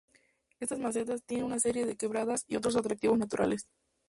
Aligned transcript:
Estas 0.59 0.79
mesetas 0.79 1.21
tienen 1.23 1.45
una 1.45 1.59
serie 1.59 1.85
de 1.85 1.95
quebradas 1.95 2.45
y 2.47 2.55
otros 2.55 2.75
atractivos 2.75 3.19
naturales. 3.19 3.67